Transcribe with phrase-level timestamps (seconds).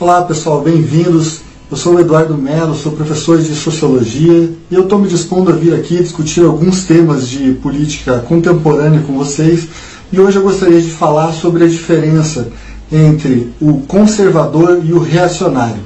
[0.00, 1.40] Olá pessoal, bem-vindos.
[1.68, 5.56] Eu sou o Eduardo Mello, sou professor de Sociologia e eu estou me dispondo a
[5.56, 9.66] vir aqui discutir alguns temas de política contemporânea com vocês
[10.12, 12.46] e hoje eu gostaria de falar sobre a diferença
[12.92, 15.82] entre o conservador e o reacionário.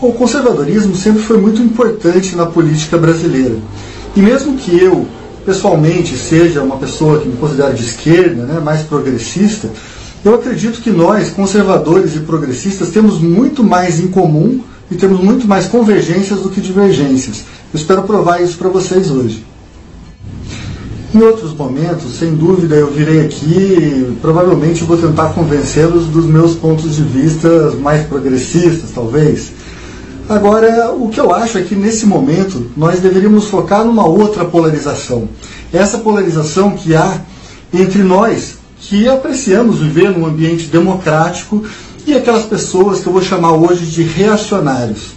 [0.00, 3.56] O conservadorismo sempre foi muito importante na política brasileira
[4.16, 5.06] e mesmo que eu
[5.44, 9.68] pessoalmente seja uma pessoa que me considero de esquerda, né, mais progressista,
[10.24, 15.48] eu acredito que nós, conservadores e progressistas, temos muito mais em comum e temos muito
[15.48, 17.44] mais convergências do que divergências.
[17.72, 19.44] Eu espero provar isso para vocês hoje.
[21.14, 26.54] Em outros momentos, sem dúvida, eu virei aqui e provavelmente vou tentar convencê-los dos meus
[26.54, 29.52] pontos de vista mais progressistas, talvez.
[30.28, 35.28] Agora, o que eu acho é que nesse momento nós deveríamos focar numa outra polarização.
[35.72, 37.20] Essa polarização que há
[37.74, 38.61] entre nós,
[38.92, 41.64] que apreciamos viver num ambiente democrático,
[42.06, 45.12] e aquelas pessoas que eu vou chamar hoje de reacionários.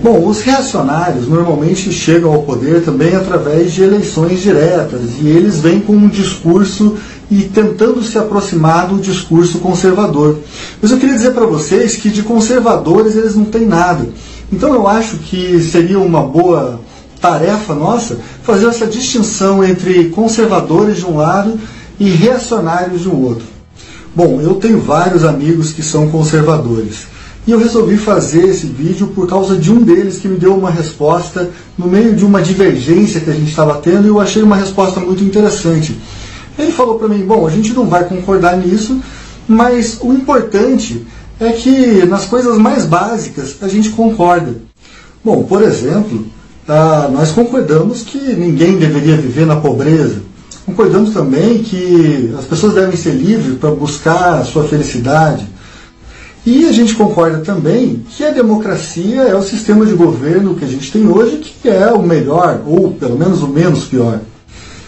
[0.00, 5.80] Bom, os reacionários normalmente chegam ao poder também através de eleições diretas e eles vêm
[5.80, 6.96] com um discurso
[7.28, 10.38] e tentando se aproximar do discurso conservador.
[10.80, 14.08] Mas eu queria dizer para vocês que de conservadores eles não têm nada.
[14.52, 16.80] Então eu acho que seria uma boa
[17.20, 21.58] tarefa nossa fazer essa distinção entre conservadores de um lado
[22.00, 23.44] e reacionários de um outro.
[24.16, 27.06] Bom, eu tenho vários amigos que são conservadores.
[27.46, 30.70] E eu resolvi fazer esse vídeo por causa de um deles que me deu uma
[30.70, 34.56] resposta no meio de uma divergência que a gente estava tendo e eu achei uma
[34.56, 35.98] resposta muito interessante.
[36.58, 39.00] Ele falou para mim: bom, a gente não vai concordar nisso,
[39.46, 41.06] mas o importante
[41.38, 44.54] é que nas coisas mais básicas a gente concorda.
[45.24, 46.26] Bom, por exemplo,
[46.68, 50.29] ah, nós concordamos que ninguém deveria viver na pobreza.
[50.70, 55.48] Concordamos também que as pessoas devem ser livres para buscar a sua felicidade.
[56.46, 60.68] E a gente concorda também que a democracia é o sistema de governo que a
[60.68, 64.20] gente tem hoje que é o melhor, ou pelo menos o menos pior.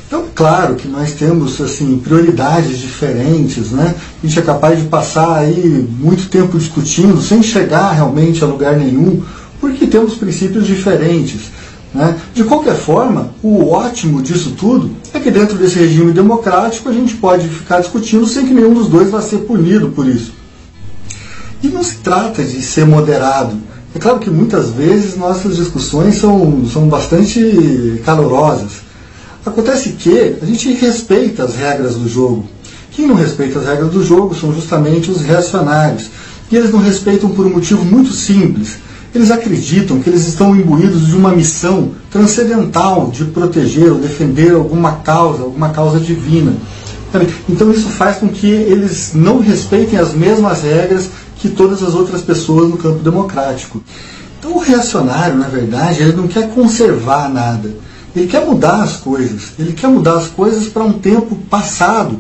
[0.06, 3.94] Então, claro que nós temos assim prioridades diferentes, né?
[4.22, 8.76] A gente é capaz de passar aí muito tempo discutindo sem chegar realmente a lugar
[8.76, 9.20] nenhum,
[9.60, 11.50] porque temos princípios diferentes.
[11.94, 12.18] Né?
[12.32, 17.14] De qualquer forma, o ótimo disso tudo é que dentro desse regime democrático a gente
[17.16, 20.32] pode ficar discutindo sem que nenhum dos dois vá ser punido por isso.
[21.62, 23.56] E não se trata de ser moderado.
[23.94, 28.80] É claro que muitas vezes nossas discussões são, são bastante calorosas.
[29.44, 32.46] Acontece que a gente respeita as regras do jogo.
[32.90, 36.10] Quem não respeita as regras do jogo são justamente os reacionários.
[36.50, 38.78] E eles não respeitam por um motivo muito simples
[39.14, 44.96] eles acreditam que eles estão imbuídos de uma missão transcendental de proteger ou defender alguma
[44.96, 46.54] causa, alguma causa divina.
[47.48, 52.22] Então isso faz com que eles não respeitem as mesmas regras que todas as outras
[52.22, 53.82] pessoas no campo democrático.
[54.38, 57.70] Então o reacionário, na verdade, ele não quer conservar nada.
[58.16, 59.52] Ele quer mudar as coisas.
[59.58, 62.18] Ele quer mudar as coisas para um tempo passado,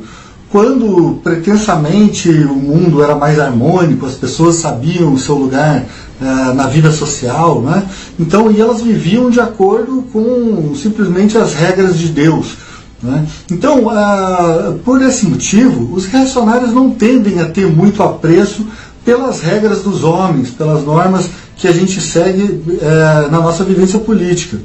[0.52, 5.82] quando pretensamente o mundo era mais harmônico, as pessoas sabiam o seu lugar
[6.20, 7.82] uh, na vida social, né?
[8.20, 12.58] então e elas viviam de acordo com simplesmente as regras de Deus.
[13.02, 13.26] Né?
[13.50, 18.66] Então, uh, por esse motivo, os reacionários não tendem a ter muito apreço
[19.06, 24.58] pelas regras dos homens, pelas normas que a gente segue uh, na nossa vivência política.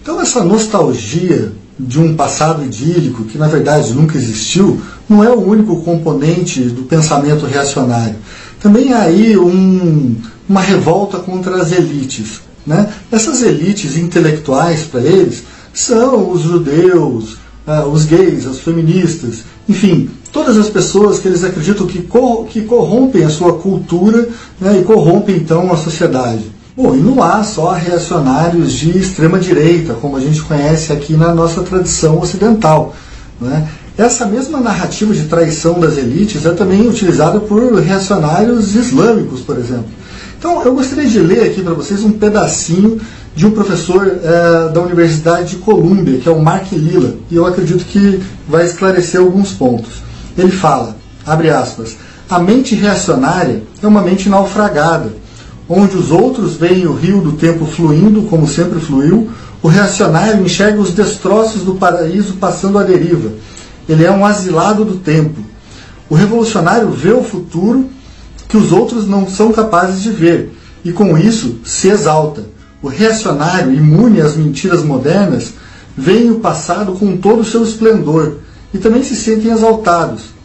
[0.00, 5.40] Então, essa nostalgia de um passado idílico, que na verdade nunca existiu, não é o
[5.40, 8.16] único componente do pensamento reacionário.
[8.60, 10.16] Também há aí um,
[10.48, 12.40] uma revolta contra as elites.
[12.66, 12.88] Né?
[13.12, 17.34] Essas elites intelectuais, para eles, são os judeus,
[17.66, 23.30] uh, os gays, as feministas, enfim, todas as pessoas que eles acreditam que corrompem a
[23.30, 24.28] sua cultura
[24.60, 26.55] né, e corrompem então a sociedade.
[26.76, 31.34] Bom, e não há só reacionários de extrema direita, como a gente conhece aqui na
[31.34, 32.94] nossa tradição ocidental.
[33.40, 33.66] Né?
[33.96, 39.86] Essa mesma narrativa de traição das elites é também utilizada por reacionários islâmicos, por exemplo.
[40.38, 43.00] Então, eu gostaria de ler aqui para vocês um pedacinho
[43.34, 47.46] de um professor é, da Universidade de Colômbia, que é o Mark Lilla, e eu
[47.46, 50.02] acredito que vai esclarecer alguns pontos.
[50.36, 51.96] Ele fala, abre aspas,
[52.28, 55.24] a mente reacionária é uma mente naufragada
[55.68, 59.30] onde os outros veem o rio do tempo fluindo como sempre fluiu,
[59.62, 63.32] o reacionário enxerga os destroços do paraíso passando à deriva.
[63.88, 65.40] Ele é um asilado do tempo.
[66.08, 67.86] O revolucionário vê o futuro
[68.48, 70.52] que os outros não são capazes de ver
[70.84, 72.44] e com isso se exalta.
[72.80, 75.54] O reacionário, imune às mentiras modernas,
[75.96, 78.36] vê o passado com todo o seu esplendor
[78.72, 80.35] e também se sentem exaltados.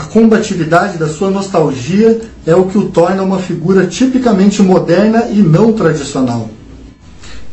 [0.00, 5.42] A combatividade da sua nostalgia é o que o torna uma figura tipicamente moderna e
[5.42, 6.48] não tradicional.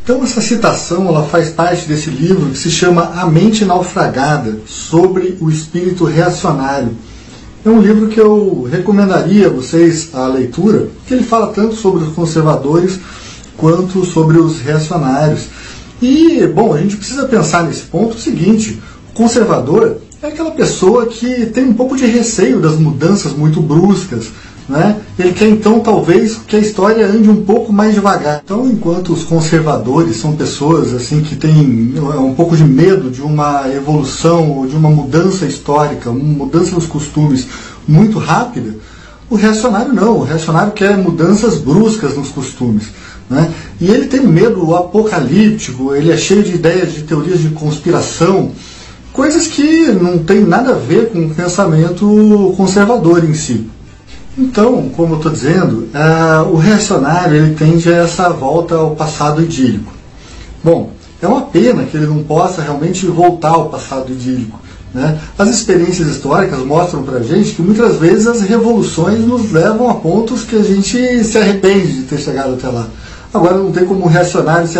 [0.01, 5.37] Então essa citação ela faz parte desse livro que se chama A Mente Naufragada, sobre
[5.41, 6.91] o espírito reacionário.
[7.65, 12.05] É um livro que eu recomendaria a vocês a leitura, porque ele fala tanto sobre
[12.05, 12.97] os conservadores
[13.57, 15.47] quanto sobre os reacionários.
[16.01, 21.05] E, bom, a gente precisa pensar nesse ponto o seguinte: o conservador é aquela pessoa
[21.05, 24.29] que tem um pouco de receio das mudanças muito bruscas,
[24.67, 24.99] né?
[25.17, 28.41] Ele quer então talvez que a história ande um pouco mais devagar.
[28.43, 33.21] Então, enquanto os conservadores são pessoas assim que têm é, um pouco de medo de
[33.21, 37.47] uma evolução ou de uma mudança histórica, uma mudança nos costumes
[37.87, 38.75] muito rápida,
[39.29, 40.17] o reacionário não.
[40.17, 42.87] O reacionário quer mudanças bruscas nos costumes.
[43.29, 43.51] Né?
[43.79, 48.51] E ele tem medo apocalíptico, ele é cheio de ideias de teorias de conspiração,
[49.17, 53.67] coisas que não tem nada a ver com o pensamento conservador em si.
[54.37, 59.41] Então, como eu estou dizendo, uh, o reacionário ele tende a essa volta ao passado
[59.41, 59.91] idílico.
[60.63, 64.59] Bom, é uma pena que ele não possa realmente voltar ao passado idílico.
[64.93, 65.19] Né?
[65.35, 69.95] As experiências históricas mostram para a gente que muitas vezes as revoluções nos levam a
[69.95, 72.87] pontos que a gente se arrepende de ter chegado até lá.
[73.33, 74.77] Agora não tem como o reacionário se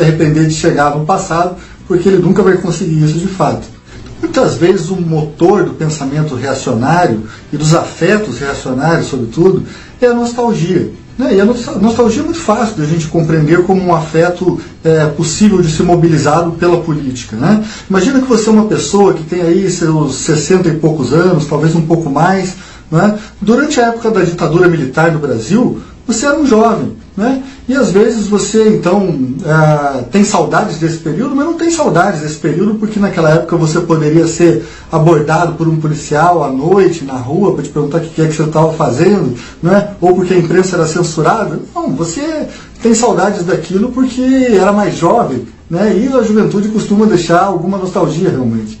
[0.00, 1.54] arrepender de chegar no passado,
[1.86, 3.75] porque ele nunca vai conseguir isso de fato.
[4.20, 9.62] Muitas vezes o motor do pensamento reacionário e dos afetos reacionários, sobretudo,
[10.00, 10.90] é a nostalgia.
[11.18, 11.36] Né?
[11.36, 15.62] E a nostalgia é muito fácil de a gente compreender como um afeto é, possível
[15.62, 17.36] de ser mobilizado pela política.
[17.36, 17.64] Né?
[17.88, 21.74] Imagina que você é uma pessoa que tem aí seus 60 e poucos anos, talvez
[21.74, 22.54] um pouco mais.
[22.90, 23.18] Né?
[23.40, 26.96] Durante a época da ditadura militar no Brasil, você era um jovem.
[27.16, 27.42] Né?
[27.66, 29.08] E às vezes você então
[29.42, 33.80] é, tem saudades desse período, mas não tem saudades desse período porque naquela época você
[33.80, 38.20] poderia ser abordado por um policial à noite na rua para te perguntar o que
[38.20, 39.94] é que você estava fazendo, né?
[39.98, 41.58] ou porque a imprensa era censurada.
[41.74, 42.46] Não, você
[42.82, 45.96] tem saudades daquilo porque era mais jovem, né?
[45.96, 48.78] e a juventude costuma deixar alguma nostalgia realmente.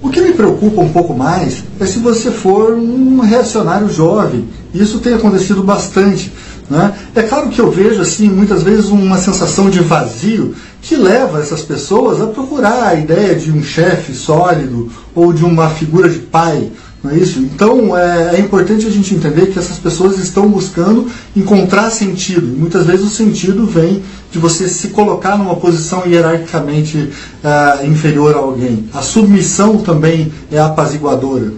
[0.00, 4.48] O que me preocupa um pouco mais é se você for um reacionário jovem.
[4.72, 6.32] Isso tem acontecido bastante.
[6.70, 6.94] Né?
[7.16, 11.62] É claro que eu vejo assim muitas vezes uma sensação de vazio que leva essas
[11.62, 16.70] pessoas a procurar a ideia de um chefe sólido ou de uma figura de pai.
[17.02, 17.38] Não é isso?
[17.38, 21.06] Então é, é, importante a gente entender que essas pessoas estão buscando
[21.36, 22.46] encontrar sentido.
[22.58, 24.02] Muitas vezes o sentido vem
[24.32, 28.88] de você se colocar numa posição hierarquicamente uh, inferior a alguém.
[28.92, 31.52] A submissão também é apaziguadora.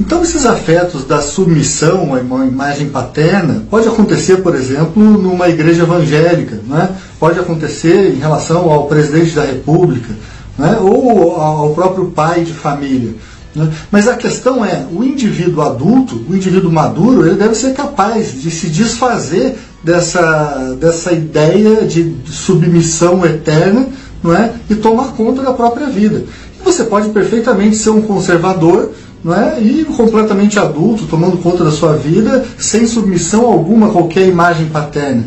[0.00, 6.58] Então, esses afetos da submissão à imagem paterna pode acontecer, por exemplo, numa igreja evangélica,
[6.66, 6.90] né?
[7.20, 10.12] pode acontecer em relação ao presidente da República,
[10.58, 10.76] né?
[10.80, 13.14] ou ao próprio pai de família.
[13.54, 13.70] Né?
[13.90, 18.50] Mas a questão é, o indivíduo adulto, o indivíduo maduro, ele deve ser capaz de
[18.50, 23.88] se desfazer dessa, dessa ideia de submissão eterna
[24.22, 24.52] não é?
[24.70, 26.24] e tomar conta da própria vida.
[26.60, 29.60] E você pode perfeitamente ser um conservador não é?
[29.60, 35.24] e completamente adulto, tomando conta da sua vida, sem submissão alguma a qualquer imagem paterna.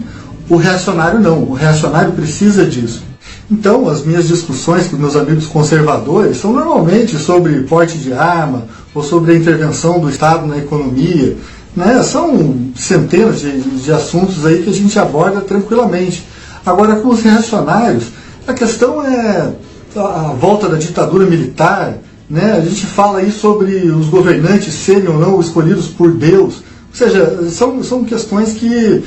[0.50, 3.04] O reacionário não, o reacionário precisa disso.
[3.50, 9.04] Então, as minhas discussões com meus amigos conservadores são normalmente sobre porte de arma ou
[9.04, 11.38] sobre a intervenção do Estado na economia.
[11.76, 12.02] Né?
[12.02, 16.26] São centenas de, de assuntos aí que a gente aborda tranquilamente.
[16.66, 18.06] Agora, com os reacionários,
[18.48, 19.54] a questão é
[19.96, 21.98] a volta da ditadura militar,
[22.30, 22.54] né?
[22.54, 26.56] A gente fala aí sobre os governantes serem ou não escolhidos por Deus.
[26.56, 29.04] Ou seja, são, são questões que,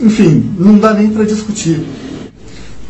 [0.00, 1.82] enfim, não dá nem para discutir.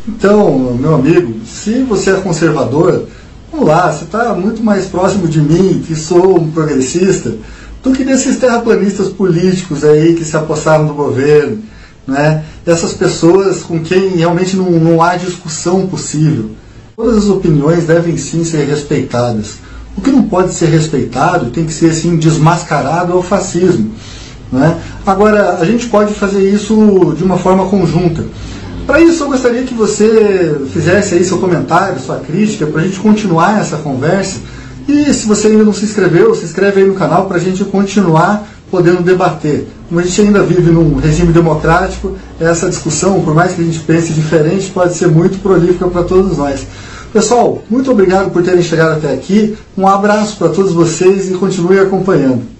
[0.09, 3.05] Então, meu amigo, se você é conservador,
[3.51, 7.35] vamos lá, você está muito mais próximo de mim, que sou um progressista,
[7.83, 11.59] do que desses terraplanistas políticos aí que se apossaram do governo,
[12.07, 12.43] né?
[12.65, 16.51] Essas pessoas com quem realmente não, não há discussão possível.
[16.95, 19.57] Todas as opiniões devem sim ser respeitadas.
[19.95, 23.91] O que não pode ser respeitado tem que ser assim desmascarado ao fascismo.
[24.51, 24.81] Né?
[25.05, 28.25] Agora, a gente pode fazer isso de uma forma conjunta.
[28.99, 32.99] Para isso, eu gostaria que você fizesse aí seu comentário, sua crítica, para a gente
[32.99, 34.41] continuar essa conversa.
[34.89, 37.63] E se você ainda não se inscreveu, se inscreve aí no canal para a gente
[37.63, 39.69] continuar podendo debater.
[39.87, 43.79] Como a gente ainda vive num regime democrático, essa discussão, por mais que a gente
[43.79, 46.67] pense diferente, pode ser muito prolífica para todos nós.
[47.13, 49.57] Pessoal, muito obrigado por terem chegado até aqui.
[49.77, 52.58] Um abraço para todos vocês e continue acompanhando.